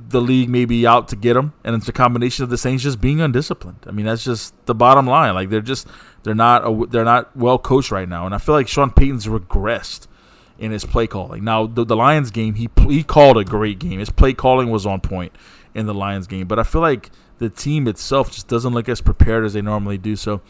[0.10, 2.99] the league maybe out to get them, and it's a combination of the Saints just
[2.99, 3.86] being undisciplined.
[3.88, 5.34] I mean, that's just the bottom line.
[5.34, 5.88] Like they're just
[6.23, 9.28] they're not a, they're not well coached right now, and I feel like Sean Payton's
[9.28, 10.08] regressed
[10.58, 11.43] in his play calling.
[11.43, 13.99] Now the, the Lions game, he he called a great game.
[13.99, 15.34] His play calling was on point
[15.73, 19.01] in the Lions game, but I feel like the team itself just doesn't look as
[19.01, 20.15] prepared as they normally do.
[20.15, 20.41] So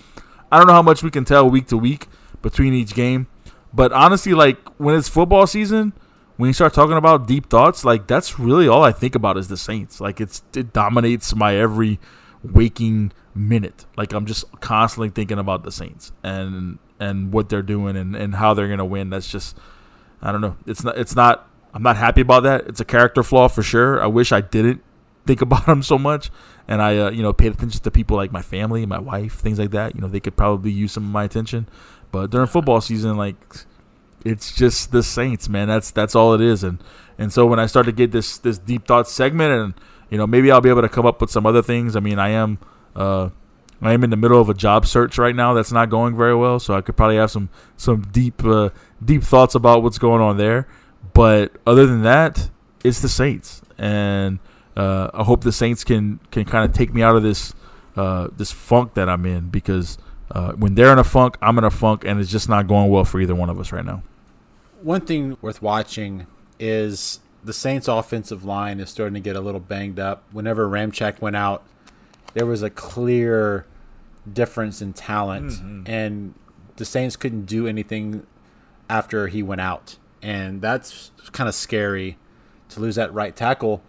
[0.51, 2.07] I don't know how much we can tell week to week
[2.41, 3.27] between each game,
[3.73, 5.93] but honestly, like when it's football season,
[6.37, 9.47] when you start talking about deep thoughts, like that's really all I think about is
[9.47, 9.99] the Saints.
[9.99, 11.99] Like it's it dominates my every
[12.43, 13.85] waking minute.
[13.97, 18.35] Like I'm just constantly thinking about the Saints and and what they're doing and, and
[18.35, 19.09] how they're gonna win.
[19.09, 19.57] That's just
[20.21, 20.57] I don't know.
[20.65, 22.67] It's not it's not I'm not happy about that.
[22.67, 24.01] It's a character flaw for sure.
[24.01, 24.81] I wish I didn't
[25.25, 26.29] think about them so much
[26.67, 29.59] and I uh, you know paid attention to people like my family, my wife, things
[29.59, 29.95] like that.
[29.95, 31.67] You know, they could probably use some of my attention.
[32.11, 33.35] But during football season, like
[34.23, 35.67] it's just the Saints, man.
[35.67, 36.63] That's that's all it is.
[36.63, 36.83] And
[37.17, 39.73] and so when I start to get this this deep thoughts segment, and
[40.09, 41.95] you know maybe I'll be able to come up with some other things.
[41.95, 42.57] I mean, I am
[42.95, 43.29] uh,
[43.81, 46.35] I am in the middle of a job search right now that's not going very
[46.35, 48.69] well, so I could probably have some some deep uh,
[49.03, 50.67] deep thoughts about what's going on there.
[51.13, 52.49] But other than that,
[52.83, 54.39] it's the Saints, and
[54.75, 57.53] uh, I hope the Saints can can kind of take me out of this
[57.95, 59.97] uh, this funk that I'm in because
[60.31, 62.89] uh, when they're in a funk, I'm in a funk, and it's just not going
[62.89, 64.03] well for either one of us right now.
[64.81, 66.27] One thing worth watching
[66.59, 70.23] is the Saints' offensive line is starting to get a little banged up.
[70.31, 71.63] Whenever Ramczyk went out,
[72.33, 73.65] there was a clear
[74.31, 75.83] difference in talent, mm-hmm.
[75.85, 76.33] and
[76.75, 78.25] the Saints couldn't do anything
[78.89, 82.17] after he went out, and that's kind of scary
[82.69, 83.81] to lose that right tackle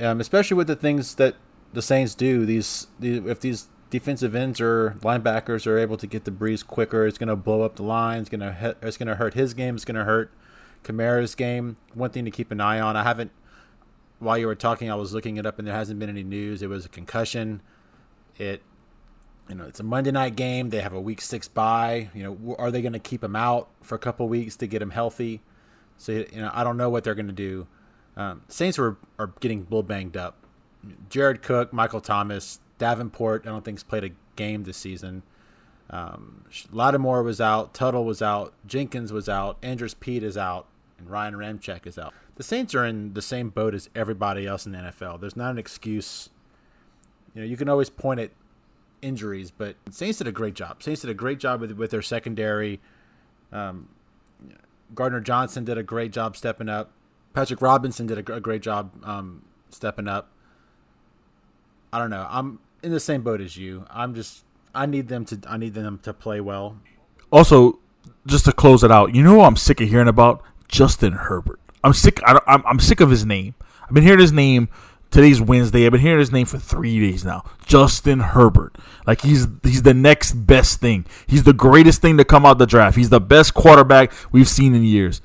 [0.00, 1.36] um, especially with the things that
[1.72, 2.46] the Saints do.
[2.46, 7.06] These, these if these defensive ends or linebackers are able to get the Brees quicker,
[7.06, 8.20] it's going to blow up the line.
[8.20, 9.74] It's going to it's going to hurt his game.
[9.74, 10.32] It's going to hurt
[10.84, 11.76] Kamara's game.
[11.94, 12.96] One thing to keep an eye on.
[12.96, 13.30] I haven't
[14.20, 16.62] while you were talking, I was looking it up, and there hasn't been any news.
[16.62, 17.62] It was a concussion.
[18.38, 18.62] It
[19.48, 20.70] you know it's a Monday night game.
[20.70, 22.10] They have a week six bye.
[22.14, 24.80] You know, are they going to keep him out for a couple weeks to get
[24.80, 25.42] him healthy?
[25.98, 27.66] So you know, I don't know what they're going to do.
[28.20, 30.36] Um, Saints were are getting bull banged up.
[31.08, 33.46] Jared Cook, Michael Thomas, Davenport.
[33.46, 35.22] I don't think's played a game this season.
[35.88, 37.72] Um, Lattimore was out.
[37.72, 38.52] Tuttle was out.
[38.66, 39.56] Jenkins was out.
[39.62, 40.66] Andrus Peat is out,
[40.98, 42.12] and Ryan Ramczyk is out.
[42.36, 45.20] The Saints are in the same boat as everybody else in the NFL.
[45.20, 46.28] There's not an excuse.
[47.34, 48.32] You know, you can always point at
[49.00, 50.82] injuries, but Saints did a great job.
[50.82, 52.80] Saints did a great job with, with their secondary.
[53.50, 53.88] Um,
[54.94, 56.92] Gardner Johnson did a great job stepping up.
[57.32, 60.30] Patrick Robinson did a, a great job um, stepping up.
[61.92, 62.26] I don't know.
[62.28, 63.86] I'm in the same boat as you.
[63.90, 66.76] I'm just I need them to I need them to play well.
[67.30, 67.78] Also,
[68.26, 70.42] just to close it out, you know I'm sick of hearing about?
[70.68, 71.60] Justin Herbert.
[71.82, 72.20] I'm sick.
[72.24, 73.54] I, am I'm sick of his name.
[73.82, 74.68] I've been hearing his name.
[75.10, 75.84] Today's Wednesday.
[75.84, 77.44] I've been hearing his name for three days now.
[77.66, 78.76] Justin Herbert.
[79.06, 81.06] Like he's he's the next best thing.
[81.26, 82.96] He's the greatest thing to come out the draft.
[82.96, 85.20] He's the best quarterback we've seen in years.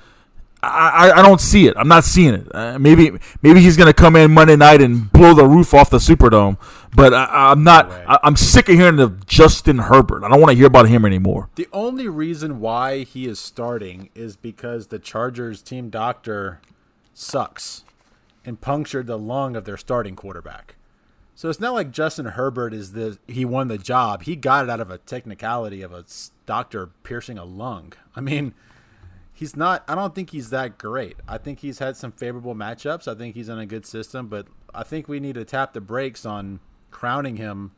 [0.68, 1.74] I, I don't see it.
[1.78, 2.48] I'm not seeing it.
[2.54, 3.12] Uh, maybe
[3.42, 6.58] maybe he's gonna come in Monday night and blow the roof off the Superdome,
[6.96, 7.92] but I, am not.
[7.92, 10.24] I, am sick of hearing of Justin Herbert.
[10.24, 11.50] I don't want to hear about him anymore.
[11.56, 16.62] The only reason why he is starting is because the Chargers team doctor
[17.14, 17.84] sucks
[18.46, 20.76] and punctured the lung of their starting quarterback.
[21.36, 24.24] So it's not like Justin Herbert is the he won the job.
[24.24, 26.06] He got it out of a technicality of a
[26.46, 27.94] doctor piercing a lung.
[28.16, 28.54] I mean
[29.36, 29.84] he's not.
[29.88, 31.18] I don't think he's that great.
[31.28, 33.08] I think he's had some favorable matchups.
[33.08, 35.82] I think he's in a good system, but I think we need to tap the
[35.82, 36.60] brakes on
[36.90, 37.72] crowning him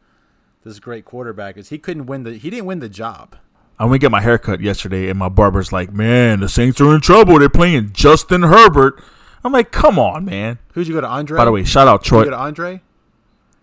[0.64, 1.58] this great quarterback.
[1.58, 3.36] Is he couldn't win the he didn't win the job.
[3.80, 6.80] I went to get my hair cut yesterday, and my barber's like, "Man, the Saints
[6.82, 7.38] are in trouble.
[7.40, 9.04] They're playing Justin Herbert."
[9.44, 11.38] I'm like, "Come on, man." Who'd you go to Andre?
[11.38, 12.24] By the way, shout out Did you Troy.
[12.26, 12.82] go to Andre?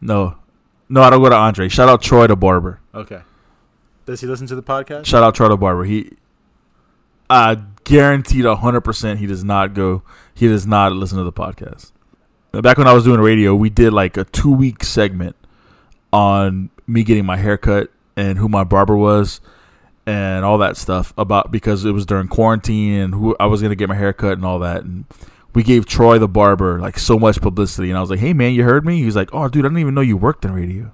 [0.01, 0.37] No,
[0.89, 1.69] no, I don't go to Andre.
[1.69, 2.81] Shout out Troy the barber.
[2.95, 3.23] Okay.
[4.07, 5.07] Does he listen to the podcast?
[5.07, 5.85] Shout out Troy the barber.
[5.85, 6.13] He,
[7.29, 10.03] I guaranteed hundred percent he does not go.
[10.35, 11.93] He does not listen to the podcast.
[12.53, 15.37] Back when I was doing radio, we did like a two week segment
[16.13, 19.41] on me getting my hair cut and who my barber was
[20.07, 23.75] and all that stuff about because it was during quarantine and who I was gonna
[23.75, 25.07] get my hair cut and all that and
[25.55, 28.53] we gave Troy the barber like so much publicity and I was like, Hey man,
[28.55, 28.99] you heard me?
[28.99, 30.93] He was like, Oh dude, I didn't even know you worked in radio.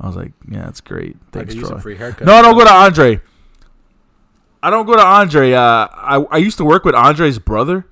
[0.00, 1.16] I was like, Yeah, that's great.
[1.32, 1.96] Thanks, Troy.
[1.96, 2.26] haircut.
[2.26, 3.20] No, I don't go to Andre.
[4.62, 5.52] I don't go to Andre.
[5.52, 7.86] Uh, I I used to work with Andre's brother,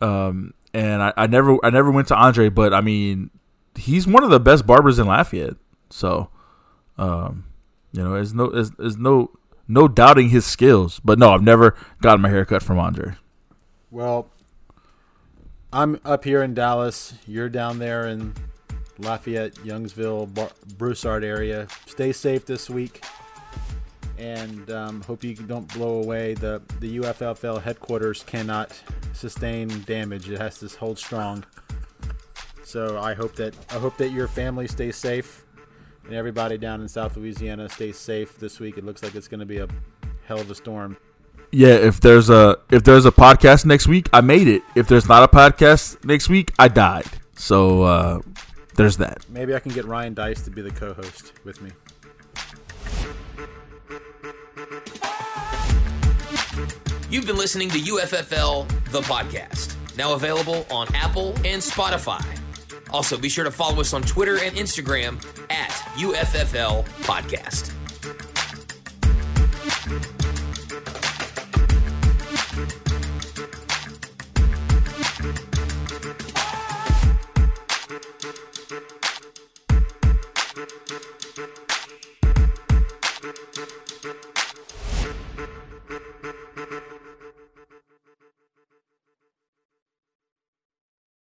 [0.00, 3.30] um, and I, I never I never went to Andre, but I mean,
[3.74, 5.56] he's one of the best barbers in Lafayette.
[5.90, 6.30] So,
[6.98, 7.44] um,
[7.92, 9.30] you know, there's no there's, there's no
[9.66, 11.00] no doubting his skills.
[11.04, 13.14] But no, I've never gotten my hair cut from Andre.
[13.90, 14.28] Well,
[15.72, 17.14] I'm up here in Dallas.
[17.26, 18.34] You're down there in
[18.98, 21.68] Lafayette, Youngsville, Bar- Broussard area.
[21.86, 23.04] Stay safe this week,
[24.18, 26.34] and um, hope you don't blow away.
[26.34, 28.80] the The UFFL headquarters cannot
[29.12, 30.28] sustain damage.
[30.28, 31.44] It has to hold strong.
[32.64, 35.46] So I hope that I hope that your family stays safe,
[36.04, 38.76] and everybody down in South Louisiana stays safe this week.
[38.76, 39.68] It looks like it's going to be a
[40.26, 40.96] hell of a storm.
[41.50, 44.62] Yeah, if there's a if there's a podcast next week, I made it.
[44.74, 47.06] If there's not a podcast next week, I died.
[47.36, 48.20] So uh,
[48.74, 49.24] there's that.
[49.30, 51.70] Maybe I can get Ryan Dice to be the co-host with me.
[57.10, 62.22] You've been listening to UFFL, the podcast, now available on Apple and Spotify.
[62.90, 65.16] Also, be sure to follow us on Twitter and Instagram
[65.50, 67.72] at UFFL Podcast.